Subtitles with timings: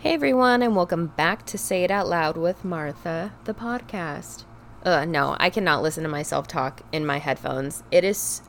[0.00, 4.44] Hey everyone, and welcome back to Say It Out Loud with Martha, the podcast.
[4.84, 7.82] Uh, no, I cannot listen to myself talk in my headphones.
[7.90, 8.42] It is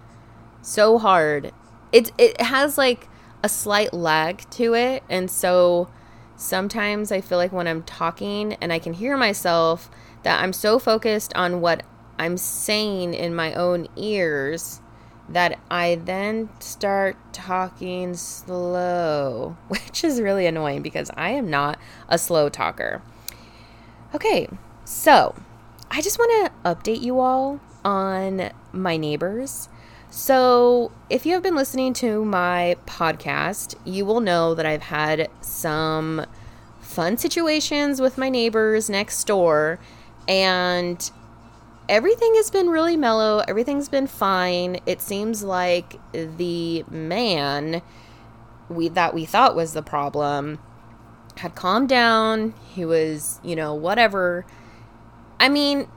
[0.61, 1.51] so hard.
[1.91, 3.09] It it has like
[3.41, 5.89] a slight lag to it, and so
[6.35, 9.89] sometimes I feel like when I'm talking and I can hear myself
[10.21, 11.81] that I'm so focused on what
[12.19, 14.81] I'm saying in my own ears
[15.29, 22.17] that I then start talking slow, which is really annoying because I am not a
[22.17, 23.01] slow talker.
[24.13, 24.47] Okay,
[24.85, 25.35] so
[25.91, 29.69] I just want to update you all on my neighbors.
[30.11, 35.29] So, if you have been listening to my podcast, you will know that I've had
[35.41, 36.25] some
[36.79, 39.79] fun situations with my neighbors next door,
[40.27, 41.11] and
[41.89, 43.43] everything has been really mellow.
[43.47, 44.79] Everything's been fine.
[44.85, 47.81] It seems like the man
[48.69, 50.59] we that we thought was the problem
[51.37, 52.53] had calmed down.
[52.73, 54.45] He was, you know, whatever.
[55.39, 55.87] I mean,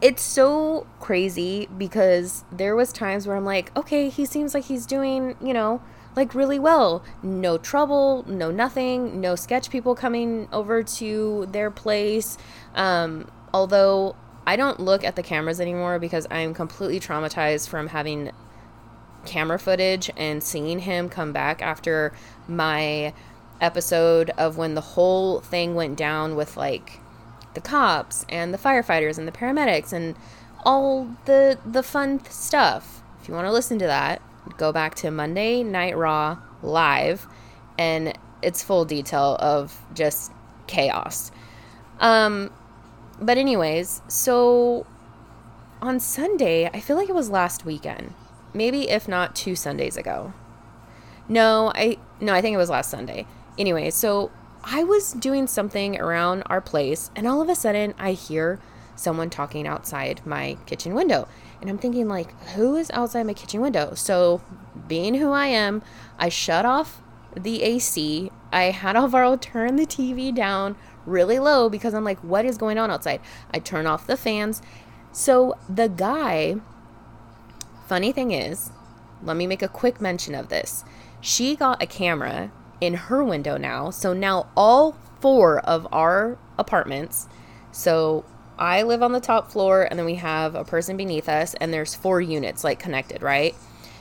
[0.00, 4.84] it's so crazy because there was times where I'm like, okay, he seems like he's
[4.84, 5.80] doing, you know,
[6.14, 7.02] like really well.
[7.22, 12.36] No trouble, no nothing, no sketch people coming over to their place.
[12.74, 14.16] Um, although
[14.48, 18.30] I don't look at the cameras anymore because I'm completely traumatized from having
[19.26, 22.14] camera footage and seeing him come back after
[22.46, 23.12] my
[23.60, 26.98] episode of when the whole thing went down with like
[27.52, 30.16] the cops and the firefighters and the paramedics and
[30.64, 33.02] all the the fun stuff.
[33.20, 34.22] If you want to listen to that,
[34.56, 37.26] go back to Monday Night Raw live
[37.78, 40.32] and it's full detail of just
[40.66, 41.32] chaos.
[42.00, 42.50] Um
[43.20, 44.86] but anyways, so
[45.80, 48.14] on Sunday, I feel like it was last weekend.
[48.54, 50.32] Maybe if not two Sundays ago.
[51.28, 53.26] No, I no, I think it was last Sunday.
[53.58, 54.30] Anyway, so
[54.64, 58.60] I was doing something around our place and all of a sudden I hear
[58.98, 61.28] someone talking outside my kitchen window.
[61.60, 63.94] And I'm thinking like, who is outside my kitchen window?
[63.94, 64.40] So,
[64.86, 65.82] being who I am,
[66.18, 67.02] I shut off
[67.36, 68.30] the AC.
[68.52, 70.76] I had Alvaro turn the TV down
[71.08, 73.20] really low because I'm like, what is going on outside?
[73.52, 74.62] I turn off the fans.
[75.12, 76.56] So the guy,
[77.86, 78.70] funny thing is,
[79.22, 80.84] let me make a quick mention of this.
[81.20, 83.90] She got a camera in her window now.
[83.90, 87.28] So now all four of our apartments,
[87.72, 88.24] so
[88.58, 91.72] I live on the top floor and then we have a person beneath us and
[91.72, 93.54] there's four units like connected, right?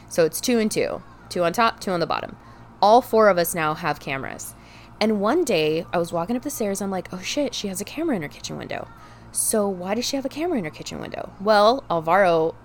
[0.09, 2.35] So it's two and two, two on top, two on the bottom.
[2.81, 4.53] All four of us now have cameras.
[4.99, 6.81] And one day I was walking up the stairs.
[6.81, 8.87] I'm like, oh shit, she has a camera in her kitchen window.
[9.31, 11.31] So why does she have a camera in her kitchen window?
[11.39, 12.55] Well, Alvaro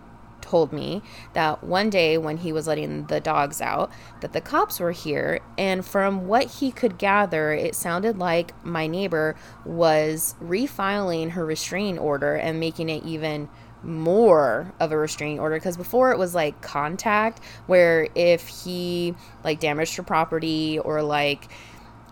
[0.41, 3.91] told me that one day when he was letting the dogs out
[4.21, 8.87] that the cops were here and from what he could gather it sounded like my
[8.87, 13.49] neighbor was refiling her restraining order and making it even
[13.83, 19.59] more of a restraining order because before it was like contact where if he like
[19.59, 21.49] damaged her property or like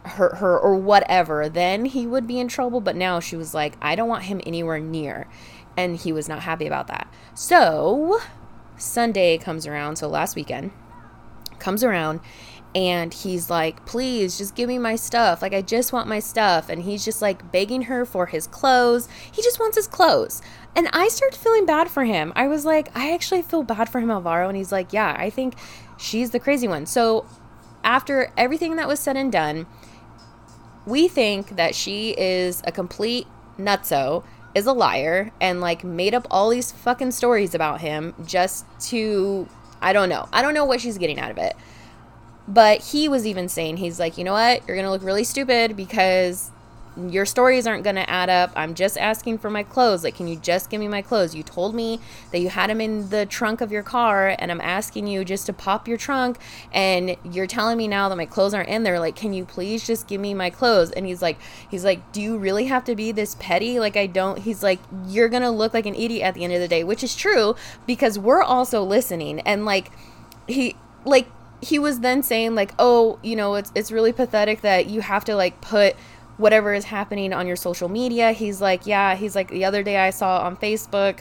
[0.05, 2.81] hurt her or whatever, then he would be in trouble.
[2.81, 5.28] But now she was like, I don't want him anywhere near.
[5.77, 7.12] And he was not happy about that.
[7.34, 8.21] So
[8.77, 10.72] Sunday comes around, so last weekend
[11.59, 12.21] comes around
[12.75, 15.43] and he's like, please just give me my stuff.
[15.43, 16.69] Like, I just want my stuff.
[16.69, 19.09] And he's just like begging her for his clothes.
[19.33, 20.41] He just wants his clothes.
[20.77, 22.33] And I started feeling bad for him.
[22.37, 24.49] I was like, I actually feel bad for him, Alvaro.
[24.49, 25.55] And he's like, yeah, I think
[25.99, 26.87] she's the crazy one.
[26.87, 27.27] So
[27.83, 29.66] after everything that was said and done,
[30.86, 33.26] we think that she is a complete
[33.58, 34.24] nutso,
[34.54, 39.48] is a liar, and like made up all these fucking stories about him just to,
[39.80, 40.28] I don't know.
[40.32, 41.54] I don't know what she's getting out of it.
[42.48, 44.66] But he was even saying, he's like, you know what?
[44.66, 46.50] You're going to look really stupid because
[46.97, 48.53] your stories aren't going to add up.
[48.56, 50.05] I'm just asking for my clothes.
[50.05, 51.34] Like, can you just give me my clothes?
[51.34, 52.01] You told me
[52.33, 55.47] that you had them in the trunk of your car, and I'm asking you just
[55.47, 56.39] to pop your trunk,
[56.73, 58.99] and you're telling me now that my clothes aren't in there.
[58.99, 60.91] Like, can you please just give me my clothes?
[60.91, 61.39] And he's like,
[61.71, 63.78] he's like, do you really have to be this petty?
[63.78, 64.39] Like, I don't.
[64.39, 66.84] He's like, you're going to look like an idiot at the end of the day,
[66.84, 67.54] which is true
[67.86, 69.41] because we're also listening.
[69.41, 69.91] And like,
[70.47, 71.28] he, like,
[71.63, 75.25] he was then saying like, oh, you know, it's it's really pathetic that you have
[75.27, 75.95] to like put
[76.41, 78.33] whatever is happening on your social media.
[78.33, 81.21] He's like, yeah, he's like the other day I saw on Facebook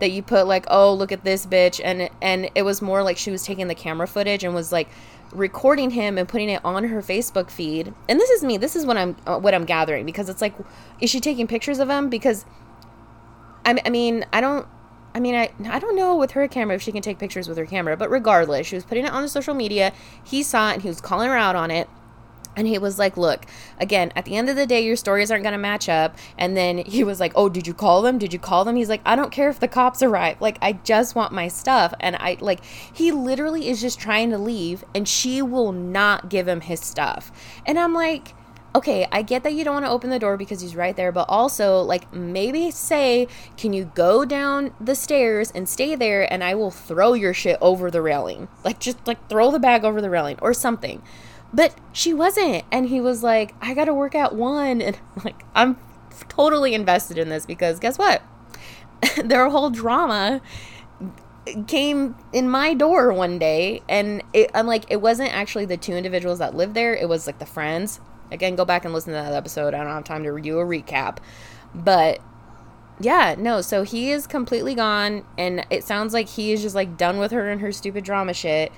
[0.00, 3.16] that you put like, "Oh, look at this bitch." And and it was more like
[3.16, 4.88] she was taking the camera footage and was like
[5.32, 7.94] recording him and putting it on her Facebook feed.
[8.08, 8.56] And this is me.
[8.56, 10.54] This is what I'm uh, what I'm gathering because it's like
[11.00, 12.44] is she taking pictures of him because
[13.64, 14.66] I I mean, I don't
[15.14, 17.56] I mean, I I don't know with her camera if she can take pictures with
[17.56, 19.92] her camera, but regardless, she was putting it on the social media.
[20.24, 21.88] He saw it and he was calling her out on it
[22.56, 23.44] And he was like, Look,
[23.78, 26.16] again, at the end of the day, your stories aren't going to match up.
[26.38, 28.18] And then he was like, Oh, did you call them?
[28.18, 28.76] Did you call them?
[28.76, 30.40] He's like, I don't care if the cops arrive.
[30.40, 31.94] Like, I just want my stuff.
[32.00, 36.48] And I, like, he literally is just trying to leave, and she will not give
[36.48, 37.30] him his stuff.
[37.66, 38.34] And I'm like,
[38.76, 41.10] okay, I get that you don't want to open the door because he's right there,
[41.10, 43.26] but also, like, maybe say,
[43.56, 47.56] can you go down the stairs and stay there and I will throw your shit
[47.62, 48.48] over the railing?
[48.64, 51.02] Like, just like throw the bag over the railing or something.
[51.52, 52.64] But she wasn't.
[52.70, 54.80] And he was like, I got to work at one.
[54.86, 55.76] And like, I'm
[56.28, 58.22] totally invested in this because guess what?
[59.24, 60.40] Their whole drama
[61.66, 63.82] came in my door one day.
[63.88, 66.94] And it, I'm like it wasn't actually the two individuals that lived there.
[66.94, 68.00] It was like the friends.
[68.30, 69.74] Again go back and listen to that episode.
[69.74, 71.18] I don't have time to do a recap.
[71.74, 72.20] But
[72.98, 73.60] yeah no.
[73.60, 75.24] So he is completely gone.
[75.38, 78.34] And it sounds like he is just like done with her and her stupid drama
[78.34, 78.72] shit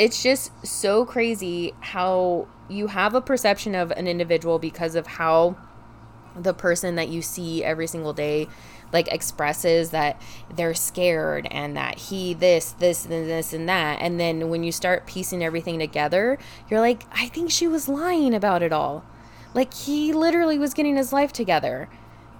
[0.00, 5.54] it's just so crazy how you have a perception of an individual because of how
[6.34, 8.48] the person that you see every single day
[8.94, 10.20] like expresses that
[10.56, 13.98] they're scared and that he this this and this and that.
[14.00, 16.38] And then when you start piecing everything together
[16.70, 19.04] you're like i think she was lying about it all.
[19.52, 21.90] Like he literally was getting his life together.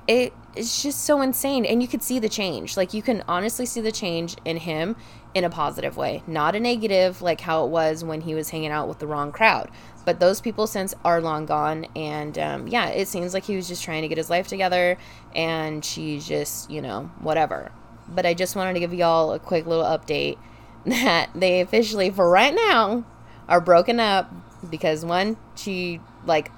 [0.09, 1.67] It it's just so insane.
[1.67, 2.79] And you could see the change.
[2.79, 4.97] Like you can honestly see the change in him
[5.35, 8.71] in a positive way not a negative like how it was when he was hanging
[8.71, 9.71] out with the wrong crowd
[10.05, 13.69] but those people since are long gone and um, yeah it seems like he was
[13.69, 14.97] just trying to get his life together
[15.35, 17.71] and she's just you know whatever
[18.09, 20.37] but i just wanted to give y'all a quick little update
[20.87, 23.05] that they officially for right now
[23.49, 24.33] are broken up
[24.69, 26.51] because one she like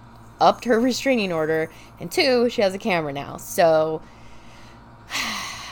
[0.42, 1.70] upped her restraining order,
[2.00, 3.36] and two, she has a camera now.
[3.38, 4.02] So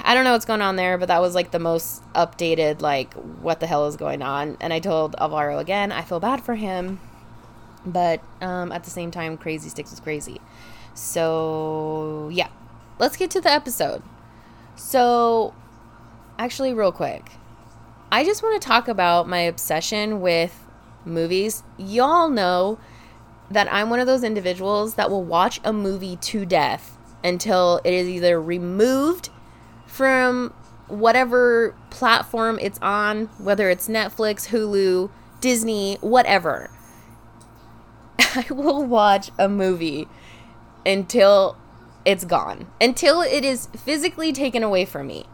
[0.05, 3.15] I don't know what's going on there, but that was like the most updated, like,
[3.15, 4.57] what the hell is going on.
[4.61, 7.01] And I told Alvaro again, I feel bad for him,
[7.85, 10.41] but um, at the same time, Crazy Sticks is crazy.
[10.95, 12.49] So, yeah,
[12.99, 14.03] let's get to the episode.
[14.77, 15.55] So,
[16.39, 17.33] actually, real quick,
[18.13, 20.67] I just want to talk about my obsession with
[21.05, 21.63] movies.
[21.79, 22.79] Y'all know
[23.51, 27.93] that I'm one of those individuals that will watch a movie to death until it
[27.93, 29.31] is either removed
[29.91, 30.55] from
[30.87, 35.11] whatever platform it's on, whether it's Netflix, Hulu,
[35.41, 36.71] Disney, whatever.
[38.19, 40.07] I will watch a movie
[40.87, 41.57] until
[42.05, 45.27] it's gone, until it is physically taken away from me.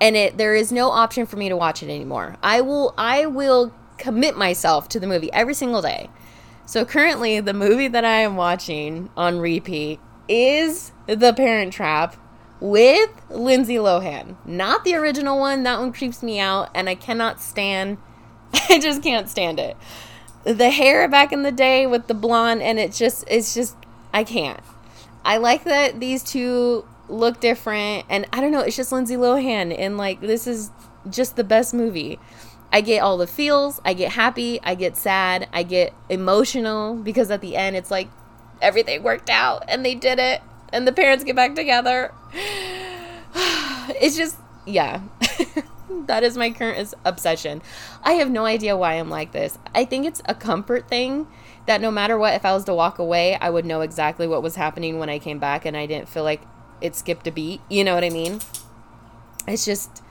[0.00, 2.36] And it there is no option for me to watch it anymore.
[2.42, 6.08] I will I will commit myself to the movie every single day.
[6.64, 12.16] So currently, the movie that I am watching on repeat is The Parent Trap
[12.60, 14.36] with Lindsay Lohan.
[14.44, 15.62] Not the original one.
[15.62, 17.98] That one creeps me out, and I cannot stand.
[18.68, 19.76] I just can't stand it.
[20.44, 23.76] The hair back in the day with the blonde, and it's just, it's just,
[24.12, 24.60] I can't.
[25.24, 28.60] I like that these two look different, and I don't know.
[28.60, 30.70] It's just Lindsay Lohan, and like this is
[31.10, 32.18] just the best movie.
[32.72, 33.80] I get all the feels.
[33.84, 34.60] I get happy.
[34.62, 35.48] I get sad.
[35.52, 38.08] I get emotional because at the end it's like
[38.60, 40.42] everything worked out and they did it
[40.72, 42.12] and the parents get back together.
[43.34, 44.36] it's just,
[44.66, 45.02] yeah.
[46.06, 47.62] that is my current obsession.
[48.02, 49.58] I have no idea why I'm like this.
[49.74, 51.26] I think it's a comfort thing
[51.66, 54.42] that no matter what, if I was to walk away, I would know exactly what
[54.42, 56.42] was happening when I came back and I didn't feel like
[56.80, 57.60] it skipped a beat.
[57.68, 58.40] You know what I mean?
[59.46, 60.02] It's just,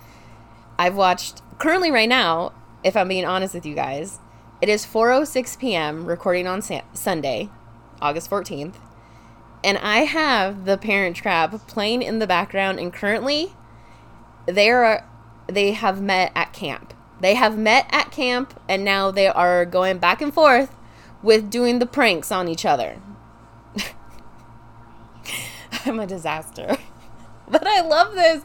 [0.78, 2.54] I've watched currently right now,
[2.84, 4.20] if I'm being honest with you guys,
[4.62, 6.06] it is 4:06 p.m.
[6.06, 7.50] recording on sa- Sunday,
[8.02, 8.76] August 14th,
[9.68, 13.52] and I have The Parent Trap playing in the background and currently
[14.46, 15.06] they are
[15.48, 16.94] they have met at camp.
[17.20, 20.74] They have met at camp and now they are going back and forth
[21.22, 23.02] with doing the pranks on each other.
[25.86, 26.78] I'm a disaster.
[27.50, 28.44] but I love this.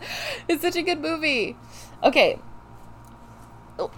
[0.49, 1.57] It's such a good movie.
[2.02, 2.41] Okay,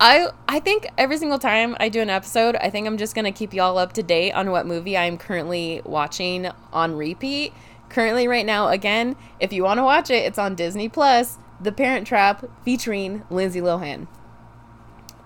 [0.01, 3.33] I I think every single time I do an episode, I think I'm just gonna
[3.33, 7.53] keep y'all up to date on what movie I'm currently watching on repeat.
[7.89, 11.39] Currently, right now, again, if you want to watch it, it's on Disney Plus.
[11.61, 14.09] The Parent Trap featuring Lindsay Lohan.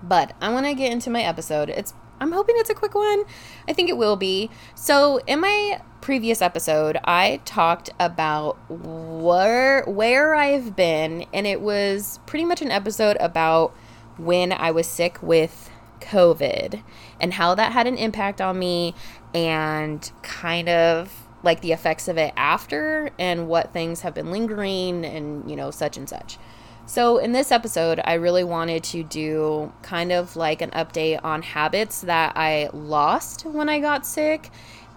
[0.03, 1.69] But I want to get into my episode.
[1.69, 3.23] It's I'm hoping it's a quick one.
[3.67, 4.49] I think it will be.
[4.75, 12.19] So, in my previous episode, I talked about where where I've been and it was
[12.25, 13.75] pretty much an episode about
[14.19, 15.69] when I was sick with
[16.01, 16.81] COVID
[17.19, 18.95] and how that had an impact on me
[19.33, 25.05] and kind of like the effects of it after and what things have been lingering
[25.05, 26.37] and, you know, such and such.
[26.85, 31.43] So, in this episode, I really wanted to do kind of like an update on
[31.43, 34.49] habits that I lost when I got sick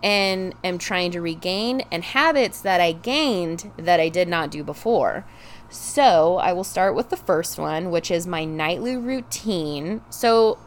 [0.02, 4.64] and am trying to regain, and habits that I gained that I did not do
[4.64, 5.24] before.
[5.72, 10.02] So, I will start with the first one, which is my nightly routine.
[10.10, 10.58] So,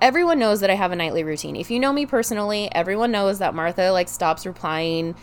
[0.00, 1.56] everyone knows that I have a nightly routine.
[1.56, 5.16] If you know me personally, everyone knows that Martha like stops replying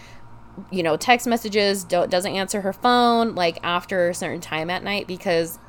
[0.71, 4.83] you know, text messages, don't doesn't answer her phone like after a certain time at
[4.83, 5.59] night because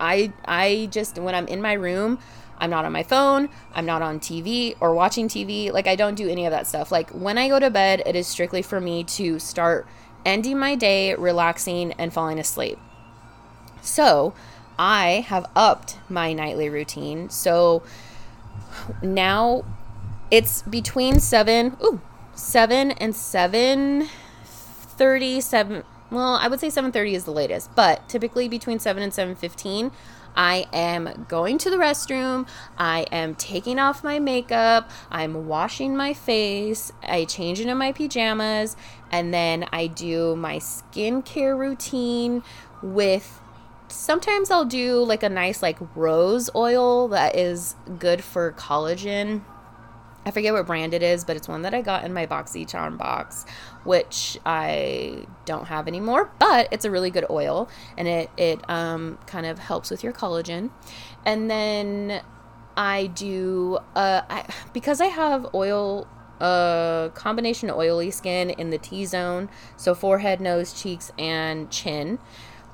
[0.00, 2.18] I I just when I'm in my room,
[2.58, 5.72] I'm not on my phone, I'm not on TV or watching TV.
[5.72, 6.90] Like I don't do any of that stuff.
[6.90, 9.86] Like when I go to bed, it is strictly for me to start
[10.24, 12.78] ending my day, relaxing and falling asleep.
[13.82, 14.34] So,
[14.78, 17.30] I have upped my nightly routine.
[17.30, 17.82] So
[19.02, 19.64] now
[20.30, 22.00] it's between 7 ooh
[22.34, 24.08] 7 and 7
[24.96, 29.92] 7 well i would say 7.30 is the latest but typically between 7 and 7.15
[30.36, 32.46] i am going to the restroom.
[32.76, 34.90] I am taking off my makeup.
[35.10, 36.92] I'm washing my face.
[37.02, 38.76] I change into my pajamas.
[39.12, 42.42] And then i do my skincare routine
[42.82, 43.40] with
[43.88, 49.42] sometimes i'll do like a nice like rose oil that is good for collagen.
[50.26, 52.96] I forget what brand it is, but it's one that I got in my BoxyCharm
[52.96, 53.44] box,
[53.84, 56.30] which I don't have anymore.
[56.38, 60.12] But it's a really good oil, and it it um, kind of helps with your
[60.12, 60.70] collagen.
[61.24, 62.22] And then
[62.76, 66.06] I do uh, I, because I have oil
[66.40, 72.18] uh, combination oily skin in the T zone, so forehead, nose, cheeks, and chin.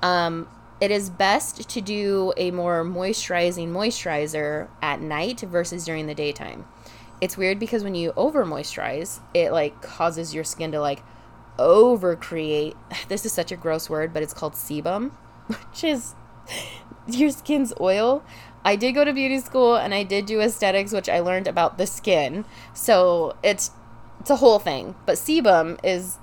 [0.03, 0.49] Um,
[0.81, 6.65] it is best to do a more moisturizing moisturizer at night versus during the daytime
[7.21, 11.03] it's weird because when you over moisturize, it like causes your skin to like
[11.59, 12.77] over create.
[13.09, 15.13] This is such a gross word, but it's called sebum,
[15.47, 16.15] which is
[17.07, 18.23] your skin's oil.
[18.65, 21.79] I did go to beauty school and I did do aesthetics, which I learned about
[21.79, 22.45] the skin.
[22.75, 23.71] So it's
[24.21, 24.95] it's a whole thing.
[25.07, 26.19] But sebum is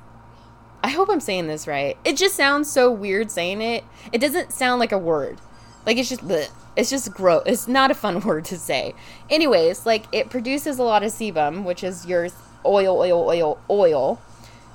[0.83, 1.97] I hope I'm saying this right.
[2.05, 3.83] It just sounds so weird saying it.
[4.11, 5.41] It doesn't sound like a word.
[5.85, 6.49] Like it's just bleh.
[6.77, 7.41] It's just gross.
[7.47, 8.93] It's not a fun word to say.
[9.29, 12.29] Anyways, like it produces a lot of sebum, which is your
[12.65, 14.21] oil, oil, oil, oil,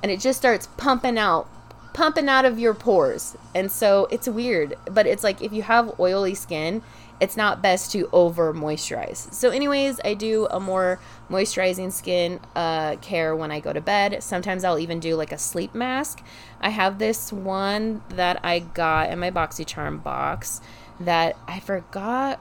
[0.02, 1.48] and it just starts pumping out,
[1.94, 3.36] pumping out of your pores.
[3.54, 6.82] And so it's weird, but it's like if you have oily skin,
[7.20, 9.32] it's not best to over moisturize.
[9.32, 10.98] So, anyways, I do a more
[11.30, 14.24] moisturizing skin uh, care when I go to bed.
[14.24, 16.20] Sometimes I'll even do like a sleep mask.
[16.60, 20.60] I have this one that I got in my BoxyCharm box
[21.02, 22.40] that I forgot.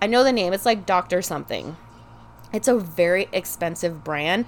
[0.00, 0.52] I know the name.
[0.52, 1.76] It's like Doctor something.
[2.52, 4.46] It's a very expensive brand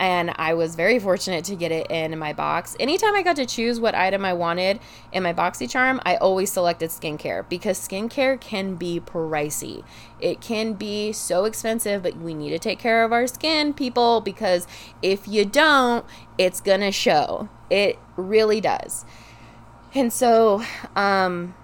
[0.00, 2.76] and I was very fortunate to get it in my box.
[2.78, 4.80] Anytime I got to choose what item I wanted
[5.12, 9.82] in my BoxyCharm, I always selected skincare because skincare can be pricey.
[10.20, 14.20] It can be so expensive, but we need to take care of our skin, people,
[14.20, 14.66] because
[15.02, 16.04] if you don't,
[16.36, 17.48] it's gonna show.
[17.70, 19.04] It really does.
[19.94, 20.62] And so,
[20.94, 21.54] um,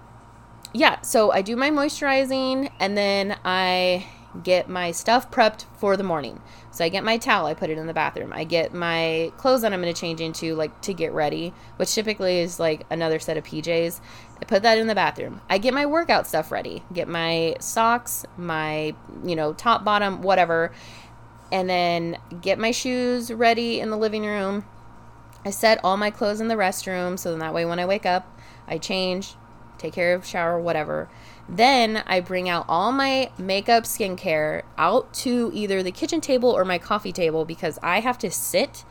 [0.75, 4.07] yeah, so I do my moisturizing and then I
[4.43, 6.41] get my stuff prepped for the morning.
[6.71, 8.33] So I get my towel, I put it in the bathroom.
[8.33, 11.95] I get my clothes that I'm going to change into like to get ready, which
[11.95, 14.01] typically is like another set of PJs.
[14.41, 15.39] I put that in the bathroom.
[15.49, 16.83] I get my workout stuff ready.
[16.91, 20.73] Get my socks, my, you know, top, bottom, whatever.
[21.53, 24.65] And then get my shoes ready in the living room.
[25.45, 28.05] I set all my clothes in the restroom so then that way when I wake
[28.05, 28.27] up,
[28.67, 29.35] I change,
[29.77, 31.09] take care of shower, whatever.
[31.47, 36.65] Then I bring out all my makeup, skincare out to either the kitchen table or
[36.65, 38.83] my coffee table because I have to sit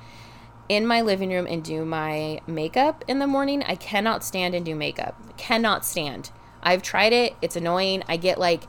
[0.68, 3.62] in my living room and do my makeup in the morning.
[3.64, 5.36] I cannot stand and do makeup.
[5.36, 6.30] Cannot stand.
[6.62, 7.34] I've tried it.
[7.42, 8.02] It's annoying.
[8.08, 8.62] I get like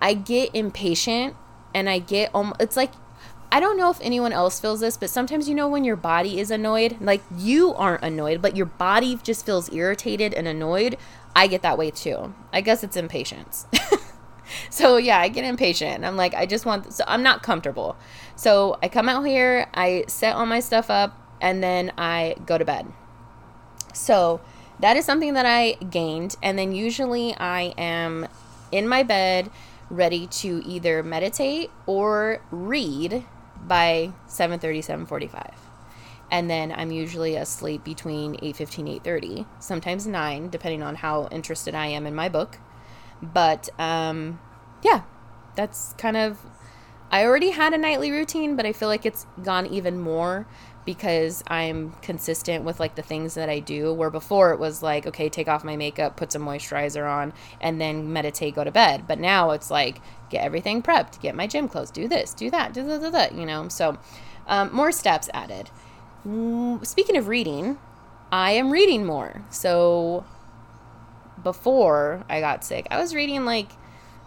[0.00, 1.34] I get impatient
[1.74, 2.92] and I get um it's like
[3.50, 6.38] I don't know if anyone else feels this, but sometimes you know when your body
[6.38, 10.98] is annoyed, like you aren't annoyed, but your body just feels irritated and annoyed.
[11.34, 12.34] I get that way too.
[12.52, 13.66] I guess it's impatience.
[14.70, 16.04] so yeah, I get impatient.
[16.04, 17.96] I'm like, I just want, so I'm not comfortable.
[18.36, 22.58] So I come out here, I set all my stuff up, and then I go
[22.58, 22.86] to bed.
[23.94, 24.40] So
[24.80, 26.36] that is something that I gained.
[26.42, 28.28] And then usually I am
[28.72, 29.50] in my bed
[29.90, 33.24] ready to either meditate or read
[33.66, 35.67] by 7.30 7.45
[36.30, 41.86] and then i'm usually asleep between 8.15 8.30 sometimes 9 depending on how interested i
[41.86, 42.58] am in my book
[43.22, 44.38] but um,
[44.82, 45.02] yeah
[45.56, 46.38] that's kind of
[47.10, 50.46] i already had a nightly routine but i feel like it's gone even more
[50.88, 53.92] because I'm consistent with like the things that I do.
[53.92, 57.78] Where before it was like, okay, take off my makeup, put some moisturizer on, and
[57.78, 59.04] then meditate, go to bed.
[59.06, 62.72] But now it's like, get everything prepped, get my gym clothes, do this, do that,
[62.72, 63.68] do that, you know?
[63.68, 63.98] So
[64.46, 65.70] um, more steps added.
[66.26, 67.78] Mm, speaking of reading,
[68.30, 69.42] I am reading more.
[69.50, 70.24] So
[71.42, 73.70] before I got sick, I was reading like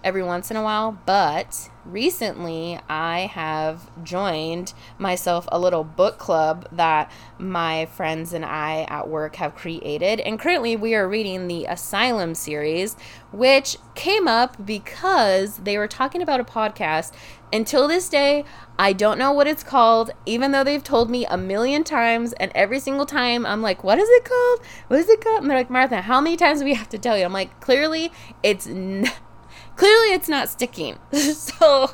[0.04, 6.68] every once in a while, but recently I have joined myself a little book club
[6.72, 10.20] that my friends and I at work have created.
[10.22, 12.96] And currently we are reading the Asylum series,
[13.32, 17.12] which came up because they were talking about a podcast.
[17.54, 18.46] Until this day,
[18.80, 22.34] I don't know what it's called, even though they've told me a million times.
[22.34, 24.62] And every single time I'm like, what is it called?
[24.88, 25.42] What is it called?
[25.42, 27.26] And they're like, Martha, how many times do we have to tell you?
[27.26, 28.68] I'm like, clearly it's.
[28.68, 29.08] N-
[29.76, 30.98] clearly it's not sticking.
[31.12, 31.92] so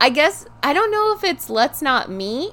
[0.00, 2.52] I guess I don't know if it's Let's Not Meet,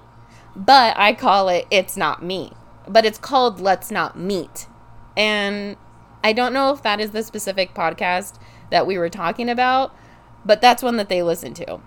[0.55, 2.51] but I call it It's Not Me.
[2.87, 4.67] But it's called Let's Not Meet.
[5.15, 5.77] And
[6.23, 8.39] I don't know if that is the specific podcast
[8.69, 9.95] that we were talking about,
[10.47, 11.79] but that's one that they listen to.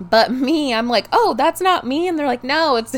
[0.00, 2.08] But me, I'm like, oh, that's not me.
[2.08, 2.96] And they're like, no, it's.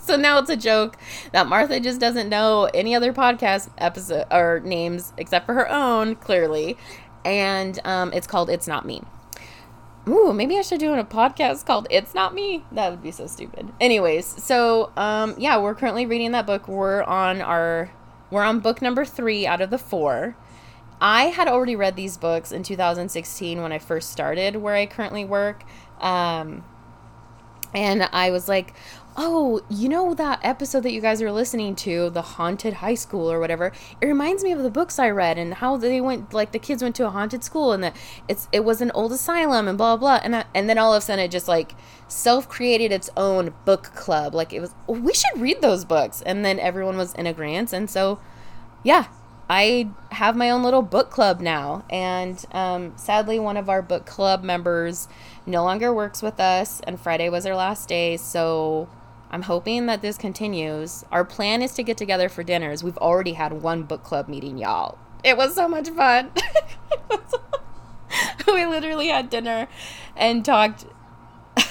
[0.00, 0.96] so now it's a joke
[1.32, 6.14] that Martha just doesn't know any other podcast episode or names except for her own,
[6.14, 6.76] clearly.
[7.24, 9.02] And um, it's called It's Not Me.
[10.08, 12.64] Ooh, maybe I should do a podcast called It's Not Me.
[12.72, 13.72] That would be so stupid.
[13.80, 16.66] Anyways, so um, yeah, we're currently reading that book.
[16.68, 17.90] We're on our
[18.30, 20.36] we're on book number three out of the four.
[21.02, 25.24] I had already read these books in 2016 when I first started where I currently
[25.24, 25.64] work.
[26.00, 26.62] Um,
[27.74, 28.72] and I was like,
[29.16, 33.32] oh, you know that episode that you guys are listening to, the haunted high school
[33.32, 33.72] or whatever.
[34.00, 36.84] It reminds me of the books I read and how they went, like the kids
[36.84, 37.96] went to a haunted school and that
[38.28, 40.20] it's it was an old asylum and blah blah.
[40.22, 41.74] And that, and then all of a sudden it just like
[42.06, 44.36] self created its own book club.
[44.36, 46.22] Like it was, oh, we should read those books.
[46.22, 47.72] And then everyone was in a agreement.
[47.72, 48.20] And so,
[48.84, 49.06] yeah,
[49.54, 51.84] I have my own little book club now.
[51.90, 55.08] And um, sadly, one of our book club members
[55.44, 58.16] no longer works with us, and Friday was our last day.
[58.16, 58.88] So
[59.30, 61.04] I'm hoping that this continues.
[61.12, 62.82] Our plan is to get together for dinners.
[62.82, 64.96] We've already had one book club meeting, y'all.
[65.22, 66.30] It was so much fun.
[68.46, 69.68] we literally had dinner
[70.16, 70.86] and talked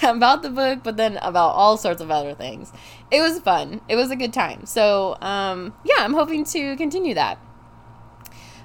[0.03, 2.71] about the book, but then about all sorts of other things.
[3.09, 3.81] It was fun.
[3.89, 4.67] It was a good time.
[4.67, 7.39] So, um, yeah, I'm hoping to continue that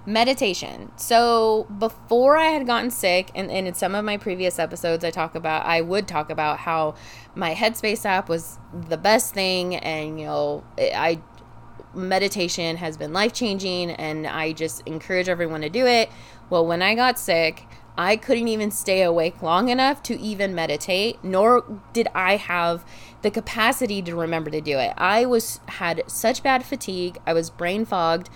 [0.07, 0.93] meditation.
[0.97, 5.11] So before I had gotten sick, and, and in some of my previous episodes, I
[5.11, 6.95] talk about, I would talk about how
[7.35, 11.21] my Headspace app was the best thing, and you know, I
[11.93, 16.11] meditation has been life changing, and I just encourage everyone to do it.
[16.51, 17.67] Well, when I got sick,
[17.99, 22.85] I couldn't even stay awake long enough to even meditate, nor did I have
[23.23, 24.93] the capacity to remember to do it.
[24.99, 28.29] I was had such bad fatigue, I was brain fogged.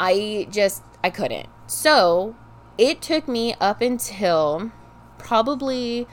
[0.00, 1.48] I just I couldn't.
[1.66, 2.34] So
[2.76, 4.72] it took me up until
[5.18, 6.06] probably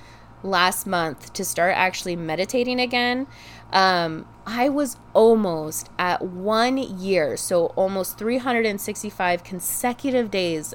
[0.43, 3.27] last month to start actually meditating again.
[3.71, 10.73] Um, I was almost at one year, so almost 365 consecutive days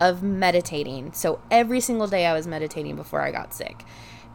[0.00, 1.12] of meditating.
[1.12, 3.84] So every single day I was meditating before I got sick.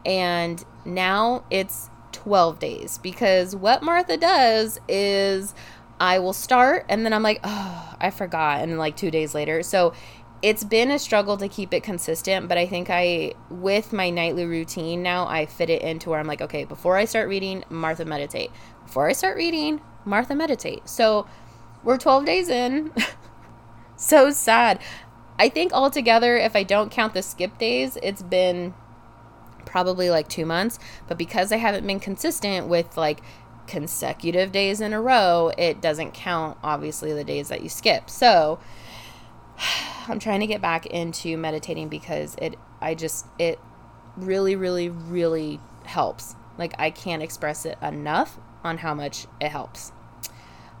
[0.04, 5.54] And now it's 12 days because what Martha does is
[6.00, 8.62] I will start and then I'm like, oh, I forgot.
[8.62, 9.62] And like two days later.
[9.62, 9.92] So
[10.42, 14.46] it's been a struggle to keep it consistent, but I think I, with my nightly
[14.46, 18.06] routine now, I fit it into where I'm like, okay, before I start reading, Martha
[18.06, 18.50] meditate.
[18.86, 20.88] Before I start reading, Martha meditate.
[20.88, 21.26] So
[21.84, 22.90] we're 12 days in.
[23.96, 24.80] so sad.
[25.38, 28.72] I think altogether, if I don't count the skip days, it's been
[29.66, 30.78] probably like two months.
[31.06, 33.20] But because I haven't been consistent with like
[33.70, 38.10] consecutive days in a row, it doesn't count, obviously, the days that you skip.
[38.10, 38.58] So
[40.08, 43.60] I'm trying to get back into meditating because it, I just, it
[44.16, 46.34] really, really, really helps.
[46.58, 49.92] Like, I can't express it enough on how much it helps.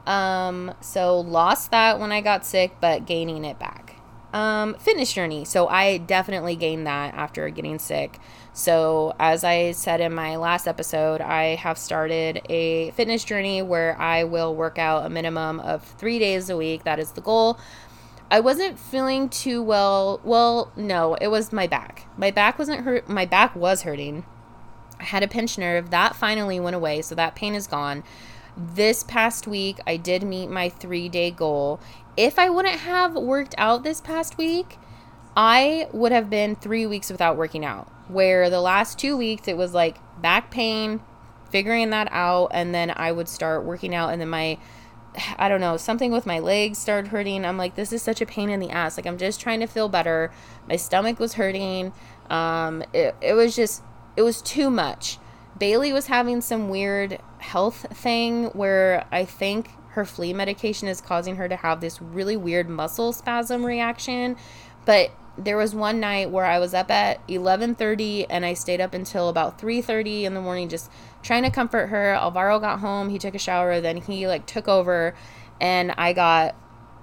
[0.04, 3.96] Um, so lost that when I got sick, but gaining it back.
[4.32, 5.44] Um, fitness journey.
[5.44, 8.18] So I definitely gained that after getting sick.
[8.60, 13.98] So, as I said in my last episode, I have started a fitness journey where
[13.98, 16.84] I will work out a minimum of three days a week.
[16.84, 17.58] That is the goal.
[18.30, 20.20] I wasn't feeling too well.
[20.24, 22.04] Well, no, it was my back.
[22.18, 23.08] My back wasn't hurt.
[23.08, 24.26] My back was hurting.
[25.00, 25.88] I had a pinched nerve.
[25.88, 27.00] That finally went away.
[27.00, 28.04] So, that pain is gone.
[28.58, 31.80] This past week, I did meet my three day goal.
[32.14, 34.76] If I wouldn't have worked out this past week,
[35.36, 39.56] I would have been three weeks without working out where the last two weeks it
[39.56, 41.00] was like back pain,
[41.50, 44.58] figuring that out and then I would start working out and then my
[45.38, 47.44] I don't know, something with my legs started hurting.
[47.44, 48.96] I'm like, this is such a pain in the ass.
[48.96, 50.30] Like, I'm just trying to feel better.
[50.68, 51.92] My stomach was hurting.
[52.28, 53.82] Um, it, it was just,
[54.16, 55.18] it was too much.
[55.58, 61.36] Bailey was having some weird health thing where I think her flea medication is causing
[61.36, 64.36] her to have this really weird muscle spasm reaction.
[64.84, 68.94] But there was one night where I was up at 11:30 and I stayed up
[68.94, 70.90] until about 3:30 in the morning just
[71.22, 72.14] trying to comfort her.
[72.14, 75.14] Alvaro got home, he took a shower, then he like took over
[75.60, 76.54] and I got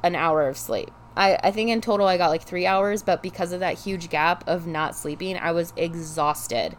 [0.04, 0.92] an hour of sleep.
[1.16, 4.10] I, I think in total I got like three hours, but because of that huge
[4.10, 6.78] gap of not sleeping, I was exhausted.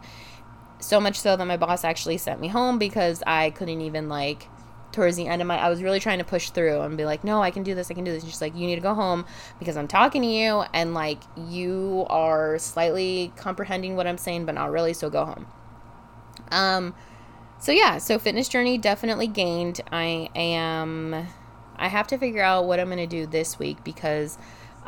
[0.79, 4.47] So much so that my boss actually sent me home because I couldn't even like
[4.91, 7.23] towards the end of my I was really trying to push through and be like,
[7.23, 7.91] "No, I can do this.
[7.91, 9.25] I can do this." And she's like, "You need to go home
[9.59, 14.55] because I'm talking to you and like you are slightly comprehending what I'm saying but
[14.55, 15.47] not really, so go home."
[16.51, 16.95] Um
[17.59, 19.81] so yeah, so fitness journey definitely gained.
[19.91, 21.27] I am
[21.79, 24.37] I have to figure out what I'm going to do this week because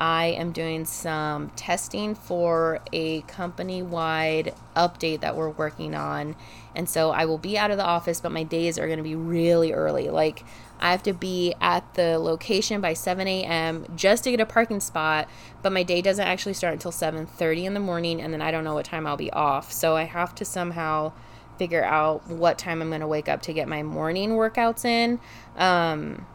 [0.01, 6.35] I am doing some testing for a company wide update that we're working on.
[6.75, 9.03] And so I will be out of the office, but my days are going to
[9.03, 10.09] be really early.
[10.09, 10.43] Like,
[10.79, 13.85] I have to be at the location by 7 a.m.
[13.95, 15.29] just to get a parking spot,
[15.61, 18.63] but my day doesn't actually start until 7:30 in the morning, and then I don't
[18.63, 19.71] know what time I'll be off.
[19.71, 21.11] So I have to somehow
[21.59, 25.19] figure out what time I'm going to wake up to get my morning workouts in.
[25.55, 26.25] Um,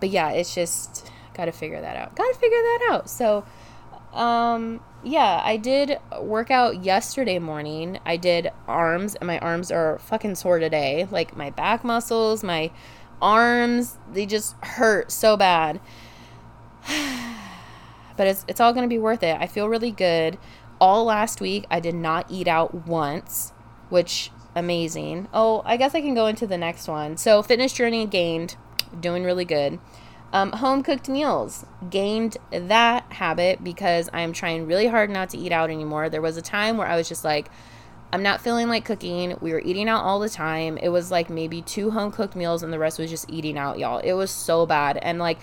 [0.00, 2.14] but yeah, it's just got to figure that out.
[2.14, 3.10] Got to figure that out.
[3.10, 3.44] So,
[4.12, 7.98] um, yeah, I did work out yesterday morning.
[8.04, 11.06] I did arms, and my arms are fucking sore today.
[11.10, 12.70] Like my back muscles, my
[13.22, 15.80] arms, they just hurt so bad.
[18.16, 19.36] but it's it's all going to be worth it.
[19.40, 20.38] I feel really good.
[20.80, 23.52] All last week I did not eat out once,
[23.88, 25.28] which amazing.
[25.32, 27.16] Oh, I guess I can go into the next one.
[27.16, 28.56] So, fitness journey gained,
[28.98, 29.78] doing really good.
[30.32, 35.50] Um, home cooked meals gained that habit because I'm trying really hard not to eat
[35.50, 36.08] out anymore.
[36.08, 37.50] There was a time where I was just like,
[38.12, 39.36] I'm not feeling like cooking.
[39.40, 40.78] We were eating out all the time.
[40.78, 43.78] It was like maybe two home cooked meals and the rest was just eating out,
[43.78, 43.98] y'all.
[43.98, 44.98] It was so bad.
[44.98, 45.38] And like,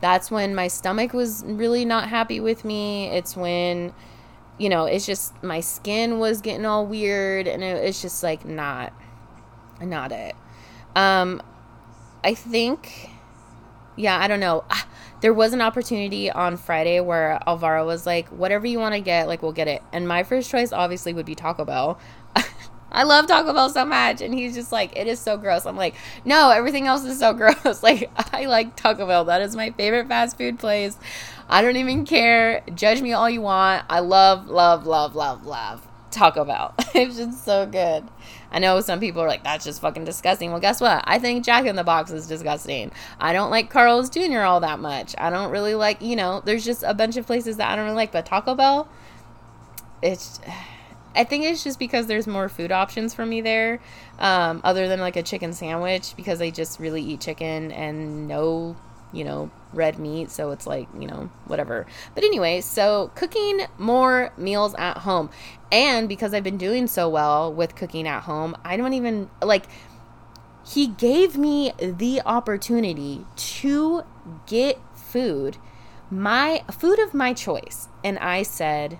[0.00, 3.06] that's when my stomach was really not happy with me.
[3.08, 3.94] It's when,
[4.58, 8.44] you know, it's just my skin was getting all weird and it, it's just like
[8.44, 8.92] not,
[9.80, 10.34] not it.
[10.94, 11.42] Um,
[12.24, 13.10] I think
[13.96, 14.64] yeah, I don't know.
[14.70, 14.86] Ah,
[15.20, 19.26] there was an opportunity on Friday where Alvaro was like, whatever you want to get,
[19.26, 19.82] like, we'll get it.
[19.92, 21.98] And my first choice obviously would be Taco Bell.
[22.92, 24.20] I love Taco Bell so much.
[24.20, 25.66] And he's just like, it is so gross.
[25.66, 27.82] I'm like, no, everything else is so gross.
[27.82, 29.24] like, I like Taco Bell.
[29.24, 30.96] That is my favorite fast food place.
[31.48, 32.62] I don't even care.
[32.74, 33.84] Judge me all you want.
[33.88, 36.74] I love, love, love, love, love Taco Bell.
[36.94, 38.04] it's just so good.
[38.50, 40.50] I know some people are like, that's just fucking disgusting.
[40.50, 41.02] Well, guess what?
[41.06, 42.92] I think Jack in the Box is disgusting.
[43.20, 44.40] I don't like Carl's Jr.
[44.40, 45.14] all that much.
[45.18, 47.84] I don't really like, you know, there's just a bunch of places that I don't
[47.84, 48.12] really like.
[48.12, 48.88] But Taco Bell,
[50.02, 50.40] it's.
[51.14, 53.80] I think it's just because there's more food options for me there,
[54.18, 58.76] um, other than like a chicken sandwich, because I just really eat chicken and no,
[59.14, 60.30] you know, red meat.
[60.30, 61.86] So it's like, you know, whatever.
[62.14, 65.30] But anyway, so cooking more meals at home.
[65.70, 69.66] And because I've been doing so well with cooking at home, I don't even like
[70.66, 74.02] he gave me the opportunity to
[74.46, 75.58] get food,
[76.10, 77.88] my food of my choice.
[78.02, 78.98] And I said,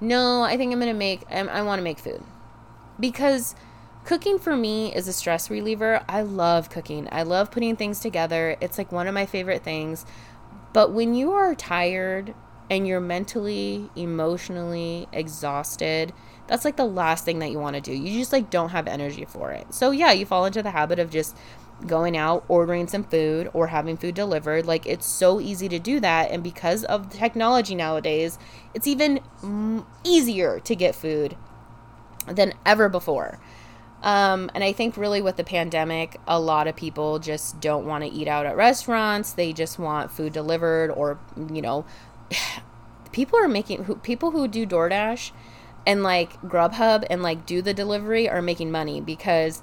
[0.00, 2.22] no, I think I'm going to make, I, I want to make food.
[3.00, 3.56] Because
[4.04, 6.02] cooking for me is a stress reliever.
[6.08, 8.56] I love cooking, I love putting things together.
[8.60, 10.04] It's like one of my favorite things.
[10.72, 12.34] But when you are tired
[12.68, 16.12] and you're mentally, emotionally exhausted,
[16.46, 17.92] that's like the last thing that you want to do.
[17.92, 19.72] You just like don't have energy for it.
[19.72, 21.36] So yeah, you fall into the habit of just
[21.86, 24.66] going out, ordering some food or having food delivered.
[24.66, 28.38] Like it's so easy to do that and because of technology nowadays,
[28.74, 29.20] it's even
[30.02, 31.36] easier to get food
[32.26, 33.38] than ever before.
[34.04, 38.04] Um, and I think really with the pandemic, a lot of people just don't want
[38.04, 39.32] to eat out at restaurants.
[39.32, 41.18] They just want food delivered or,
[41.50, 41.86] you know,
[43.12, 45.30] people are making who people who do DoorDash
[45.86, 49.62] and like Grubhub and like do the delivery are making money because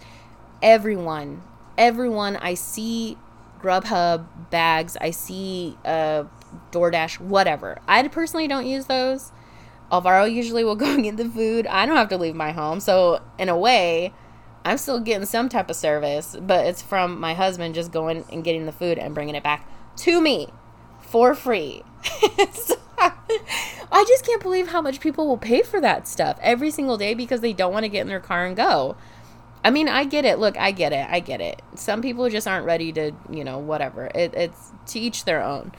[0.63, 1.43] everyone,
[1.77, 3.19] everyone I see
[3.62, 6.23] Grubhub bags, I see uh
[6.71, 7.77] DoorDash, whatever.
[7.88, 9.32] I personally don't use those.
[9.91, 11.67] Alvaro usually will go and get the food.
[11.67, 12.80] I don't have to leave my home.
[12.80, 14.13] So, in a way,
[14.63, 18.43] I'm still getting some type of service, but it's from my husband just going and
[18.43, 20.50] getting the food and bringing it back to me
[21.00, 21.84] for free.
[23.93, 27.13] I just can't believe how much people will pay for that stuff every single day
[27.13, 28.95] because they don't want to get in their car and go.
[29.63, 30.39] I mean, I get it.
[30.39, 31.08] Look, I get it.
[31.10, 31.62] I get it.
[31.76, 34.10] Some people just aren't ready to, you know, whatever.
[34.15, 35.71] It, it's to each their own.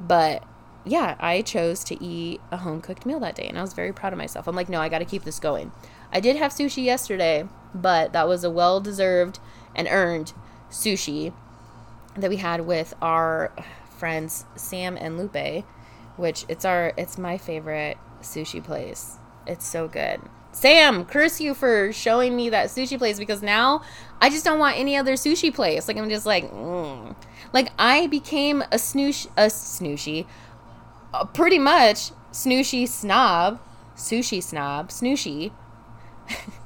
[0.00, 0.42] But
[0.84, 3.92] yeah, I chose to eat a home cooked meal that day and I was very
[3.92, 4.48] proud of myself.
[4.48, 5.72] I'm like, no, I got to keep this going.
[6.12, 9.38] I did have sushi yesterday, but that was a well deserved
[9.74, 10.32] and earned
[10.70, 11.32] sushi
[12.16, 13.52] that we had with our
[13.96, 15.64] friends Sam and Lupe,
[16.16, 19.18] which it's our it's my favorite sushi place.
[19.46, 20.20] It's so good.
[20.52, 23.82] Sam, curse you for showing me that sushi place because now
[24.20, 25.88] I just don't want any other sushi place.
[25.88, 27.16] Like I'm just like, mm.
[27.54, 30.26] like I became a snoosh, a snooshy,
[31.14, 33.60] uh, pretty much snooshy snob,
[33.96, 35.52] sushi snob, snooshy.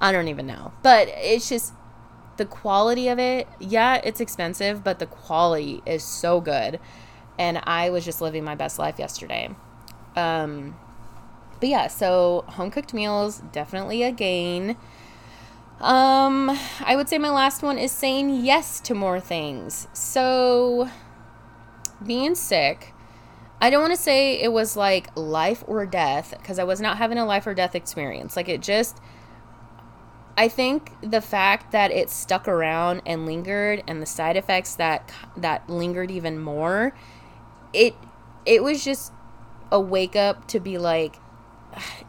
[0.00, 1.72] I don't even know, but it's just
[2.36, 3.48] the quality of it.
[3.58, 6.78] Yeah, it's expensive, but the quality is so good,
[7.38, 9.50] and I was just living my best life yesterday.
[10.16, 10.76] Um,
[11.60, 14.76] but yeah, so home cooked meals definitely a gain.
[15.80, 19.86] Um, I would say my last one is saying yes to more things.
[19.92, 20.88] So
[22.04, 22.94] being sick,
[23.60, 26.98] I don't want to say it was like life or death because I was not
[26.98, 28.36] having a life or death experience.
[28.36, 28.98] Like it just
[30.38, 35.10] I think the fact that it stuck around and lingered and the side effects that
[35.36, 36.94] that lingered even more,
[37.72, 37.96] it
[38.46, 39.12] it was just
[39.72, 41.16] a wake up to be like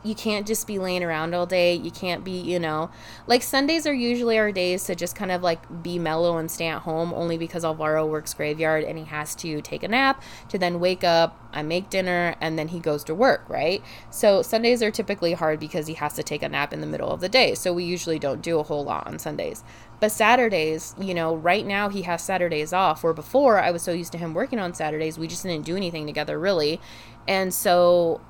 [0.04, 1.76] you can't just be laying around all day.
[1.76, 2.90] You can't be, you know,
[3.28, 6.68] like Sundays are usually our days to just kind of like be mellow and stay
[6.68, 10.58] at home only because Alvaro works graveyard and he has to take a nap to
[10.58, 13.84] then wake up, I make dinner, and then he goes to work, right?
[14.10, 17.12] So Sundays are typically hard because he has to take a nap in the middle
[17.12, 17.56] of the day.
[17.56, 19.64] So we usually don't do a whole lot on Sundays.
[20.00, 23.92] But Saturdays, you know, right now he has Saturdays off, where before I was so
[23.92, 26.80] used to him working on Saturdays, we just didn't do anything together really.
[27.28, 28.22] And so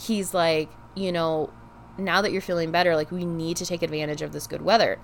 [0.00, 1.50] he's like, you know,
[1.98, 4.98] now that you're feeling better, like we need to take advantage of this good weather.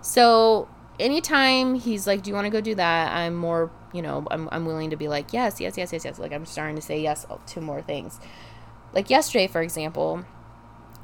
[0.00, 3.12] So anytime he's like, Do you want to go do that?
[3.12, 6.18] I'm more, you know, I'm, I'm willing to be like, Yes, yes, yes, yes, yes.
[6.18, 8.20] Like I'm starting to say yes to more things.
[8.92, 10.24] Like yesterday, for example,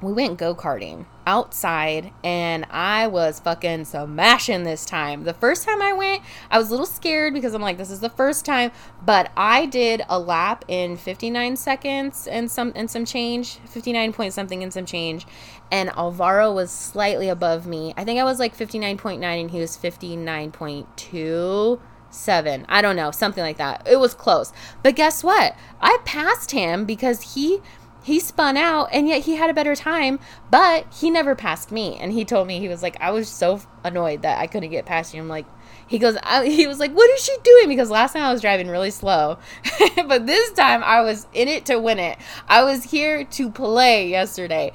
[0.02, 5.24] we went go karting outside and I was fucking smashing this time.
[5.24, 8.00] The first time I went, I was a little scared because I'm like, this is
[8.00, 8.72] the first time,
[9.04, 14.32] but I did a lap in 59 seconds and some and some change, 59 point
[14.32, 15.26] something and some change,
[15.70, 17.94] and Alvaro was slightly above me.
[17.96, 22.66] I think I was like 59.9 and he was 59.2 seven.
[22.68, 23.86] I don't know, something like that.
[23.88, 24.52] It was close.
[24.82, 25.56] But guess what?
[25.80, 27.60] I passed him because he
[28.02, 30.18] he spun out and yet he had a better time
[30.50, 31.96] but he never passed me.
[31.96, 34.86] And he told me he was like i was so annoyed that i couldn't get
[34.86, 35.20] past you.
[35.20, 35.46] I'm like
[35.86, 37.68] he goes I, he was like what is she doing?
[37.68, 39.38] Because last time i was driving really slow
[40.06, 42.18] but this time i was in it to win it.
[42.48, 44.72] I was here to play yesterday.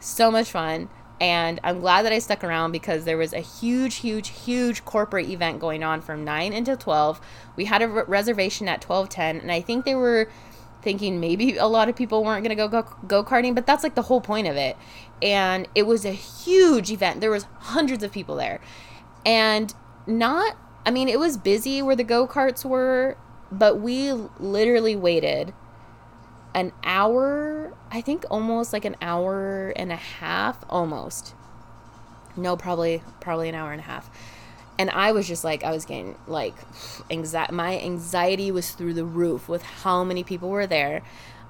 [0.00, 0.88] So much fun
[1.20, 5.28] and i'm glad that i stuck around because there was a huge huge huge corporate
[5.28, 7.20] event going on from 9 until 12
[7.56, 10.28] we had a re- reservation at 1210 and i think they were
[10.84, 13.96] thinking maybe a lot of people weren't going to go go karting, but that's like
[13.96, 14.76] the whole point of it.
[15.20, 17.20] And it was a huge event.
[17.20, 18.60] There was hundreds of people there.
[19.26, 19.74] And
[20.06, 23.16] not I mean, it was busy where the go-karts were,
[23.50, 25.54] but we literally waited
[26.54, 31.34] an hour, I think almost like an hour and a half almost.
[32.36, 34.10] No, probably probably an hour and a half
[34.78, 36.54] and I was just like I was getting like
[37.10, 41.02] anxiety my anxiety was through the roof with how many people were there.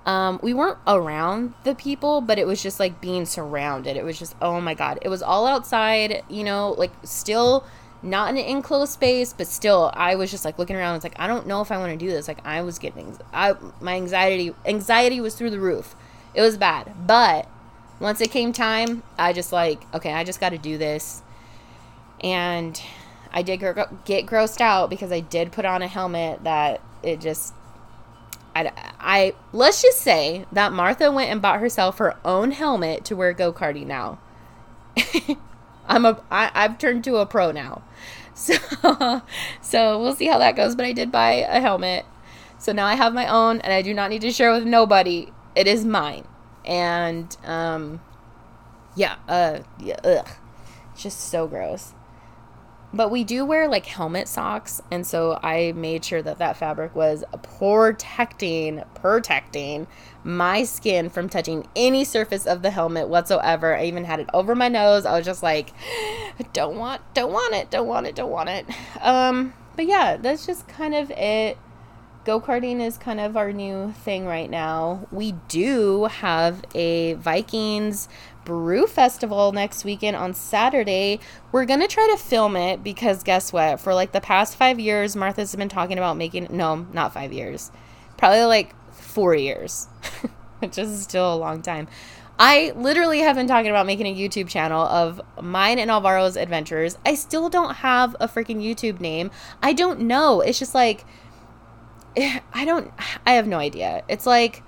[0.07, 3.97] Um, we weren't around the people, but it was just like being surrounded.
[3.97, 4.99] It was just oh my god.
[5.03, 7.65] It was all outside, you know, like still
[8.03, 10.97] not in an enclosed space, but still I was just like looking around.
[10.97, 12.29] It's like I don't know if I want to do this.
[12.29, 15.97] Like I was getting I my anxiety anxiety was through the roof.
[16.35, 16.93] It was bad.
[17.07, 17.49] But
[18.01, 21.23] once it came time, I just like, okay, I just got to do this.
[22.21, 22.81] And
[23.35, 27.53] I did get grossed out because I did put on a helmet that it just
[28.55, 28.71] I,
[29.01, 33.33] I let's just say that Martha went and bought herself her own helmet to wear
[33.33, 34.21] go karting now.
[35.89, 37.83] I'm a I, I've turned to a pro now,
[38.35, 38.55] so
[39.61, 40.77] so we'll see how that goes.
[40.77, 42.07] But I did buy a helmet,
[42.59, 45.33] so now I have my own, and I do not need to share with nobody.
[45.57, 46.25] It is mine,
[46.65, 48.01] and um,
[48.95, 50.29] yeah, uh, yeah, ugh,
[50.97, 51.95] just so gross.
[52.95, 56.95] But we do wear like helmet socks, and so I made sure that that fabric
[56.95, 59.89] was protecting, protecting
[60.23, 63.77] my skin from touching any surface of the helmet whatsoever.
[63.77, 65.07] I even had it over my nose.
[65.07, 65.73] I was just like,
[66.53, 68.65] don't want, don't want it, don't want it, don't want it.
[69.01, 71.59] Um, but yeah, that's just kind of it.
[72.25, 75.09] Go karting is kind of our new thing right now.
[75.11, 78.09] We do have a Vikings
[78.45, 81.21] Brew Festival next weekend on Saturday.
[81.53, 83.81] We're going to try to film it because guess what?
[83.81, 87.71] For like the past five years, Martha's been talking about making, no, not five years,
[88.17, 89.89] probably like four years,
[90.61, 91.89] which is still a long time.
[92.39, 96.99] I literally have been talking about making a YouTube channel of mine and Alvaro's adventures.
[97.07, 99.31] I still don't have a freaking YouTube name.
[99.63, 100.41] I don't know.
[100.41, 101.05] It's just like,
[102.17, 102.93] I don't,
[103.27, 104.03] I have no idea.
[104.09, 104.63] It's like,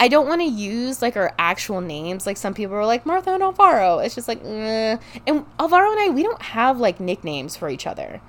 [0.00, 2.26] I don't want to use like our actual names.
[2.26, 3.98] Like some people are like Martha and Alvaro.
[3.98, 4.96] It's just like, eh.
[5.26, 8.20] and Alvaro and I, we don't have like nicknames for each other.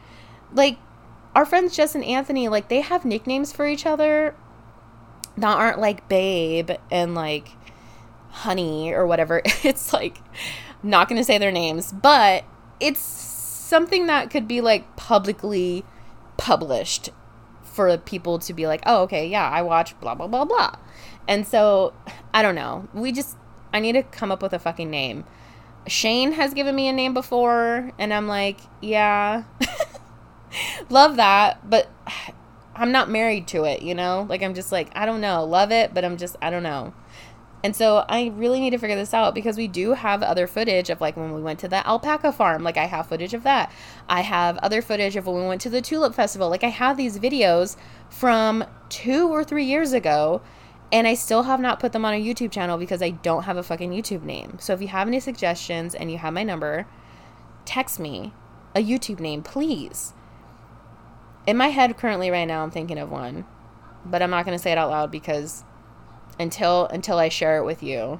[0.53, 0.77] Like
[1.33, 4.35] our friends Jess and Anthony, like they have nicknames for each other
[5.37, 7.49] that aren't like babe and like
[8.29, 9.41] honey or whatever.
[9.63, 10.19] It's like
[10.83, 12.43] not going to say their names, but
[12.79, 15.83] it's something that could be like publicly
[16.37, 17.09] published
[17.63, 20.75] for people to be like, "Oh, okay, yeah, I watch blah blah blah blah."
[21.27, 21.93] And so,
[22.33, 22.87] I don't know.
[22.93, 23.37] We just
[23.73, 25.25] I need to come up with a fucking name.
[25.87, 29.43] Shane has given me a name before and I'm like, "Yeah."
[30.89, 31.89] Love that, but
[32.75, 34.25] I'm not married to it, you know?
[34.29, 35.43] Like I'm just like, I don't know.
[35.45, 36.93] Love it, but I'm just I don't know.
[37.63, 40.91] And so I really need to figure this out because we do have other footage
[40.91, 42.63] of like when we went to the alpaca farm.
[42.63, 43.71] Like I have footage of that.
[44.07, 46.49] I have other footage of when we went to the tulip festival.
[46.49, 47.75] Like I have these videos
[48.09, 50.41] from two or three years ago
[50.91, 53.57] and I still have not put them on a YouTube channel because I don't have
[53.57, 54.57] a fucking YouTube name.
[54.59, 56.87] So if you have any suggestions and you have my number,
[57.65, 58.33] text me
[58.75, 60.13] a YouTube name, please.
[61.47, 63.45] In my head currently right now I'm thinking of one,
[64.05, 65.63] but I'm not going to say it out loud because
[66.39, 68.19] until until I share it with you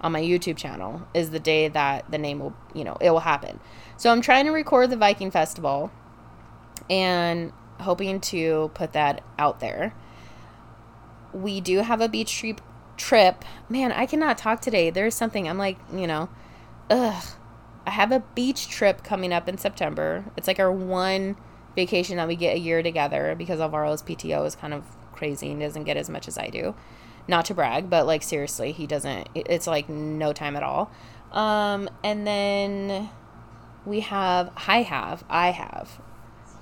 [0.00, 3.20] on my YouTube channel is the day that the name will, you know, it will
[3.20, 3.60] happen.
[3.96, 5.92] So I'm trying to record the Viking Festival
[6.90, 9.94] and hoping to put that out there.
[11.32, 12.60] We do have a beach trip
[12.96, 13.44] trip.
[13.68, 14.90] Man, I cannot talk today.
[14.90, 16.28] There's something I'm like, you know,
[16.90, 17.24] ugh.
[17.84, 20.24] I have a beach trip coming up in September.
[20.36, 21.36] It's like our one
[21.74, 25.60] vacation that we get a year together because Alvaro's PTO is kind of crazy and
[25.60, 26.74] doesn't get as much as I do
[27.28, 29.28] not to brag, but like seriously, he doesn't.
[29.34, 30.90] It's like no time at all.
[31.30, 33.10] Um, and then
[33.86, 36.00] we have, I have, I have.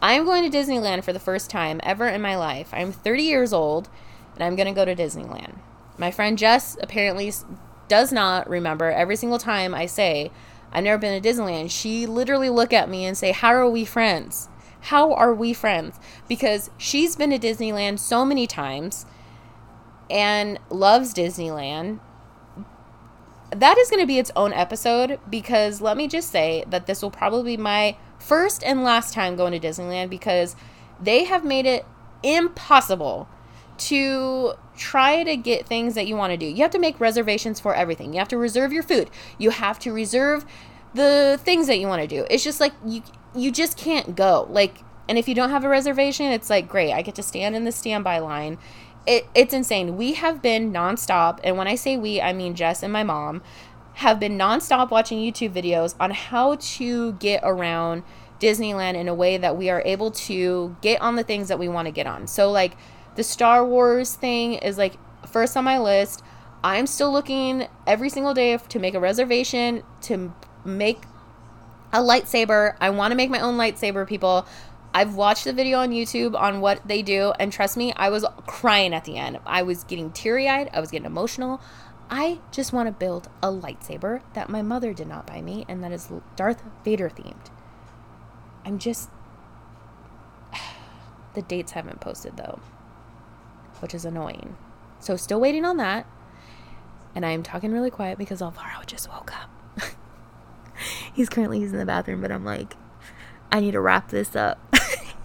[0.02, 2.70] I'm going to Disneyland for the first time ever in my life.
[2.72, 3.88] I'm 30 years old
[4.34, 5.58] and I'm going to go to Disneyland.
[5.98, 7.32] My friend Jess apparently
[7.88, 10.30] does not remember every single time I say
[10.72, 11.70] I've never been to Disneyland.
[11.70, 14.48] She literally look at me and say, "How are we friends?
[14.82, 19.04] How are we friends?" Because she's been to Disneyland so many times
[20.08, 22.00] and loves Disneyland,
[23.54, 27.02] that is going to be its own episode because let me just say that this
[27.02, 30.54] will probably be my first and last time going to Disneyland because
[31.00, 31.84] they have made it
[32.22, 33.28] impossible
[33.80, 36.46] to try to get things that you want to do.
[36.46, 38.12] You have to make reservations for everything.
[38.12, 39.10] You have to reserve your food.
[39.38, 40.44] You have to reserve
[40.94, 42.26] the things that you want to do.
[42.30, 43.02] It's just like you
[43.34, 44.46] you just can't go.
[44.50, 46.92] Like and if you don't have a reservation, it's like great.
[46.92, 48.58] I get to stand in the standby line
[49.06, 49.96] it, it's insane.
[49.96, 53.42] We have been nonstop, and when I say we, I mean Jess and my mom
[53.94, 58.02] have been nonstop watching YouTube videos on how to get around
[58.38, 61.68] Disneyland in a way that we are able to get on the things that we
[61.68, 62.26] want to get on.
[62.26, 62.76] So, like,
[63.16, 64.96] the Star Wars thing is like
[65.26, 66.22] first on my list.
[66.62, 71.02] I'm still looking every single day to make a reservation to make
[71.92, 72.76] a lightsaber.
[72.80, 74.46] I want to make my own lightsaber, people.
[74.92, 78.24] I've watched the video on YouTube on what they do, and trust me, I was
[78.46, 79.38] crying at the end.
[79.46, 81.60] I was getting teary eyed, I was getting emotional.
[82.10, 85.82] I just want to build a lightsaber that my mother did not buy me, and
[85.84, 87.50] that is Darth Vader themed.
[88.64, 89.10] I'm just.
[91.34, 92.58] the dates haven't posted though,
[93.80, 94.56] which is annoying.
[94.98, 96.06] So, still waiting on that.
[97.14, 99.50] And I am talking really quiet because Alvaro just woke up.
[101.14, 102.76] He's currently using the bathroom, but I'm like,
[103.50, 104.58] I need to wrap this up.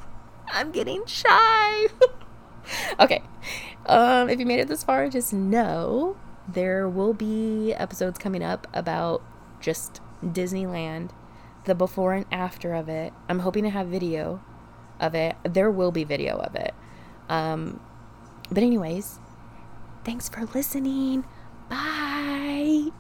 [0.47, 1.87] I'm getting shy.
[2.99, 3.21] okay.
[3.85, 8.67] Um, if you made it this far, just know there will be episodes coming up
[8.73, 9.21] about
[9.59, 11.11] just Disneyland,
[11.65, 13.13] the before and after of it.
[13.29, 14.41] I'm hoping to have video
[14.99, 15.35] of it.
[15.43, 16.73] There will be video of it.
[17.29, 17.79] Um,
[18.51, 19.19] but, anyways,
[20.03, 21.26] thanks for listening.
[21.69, 22.91] Bye.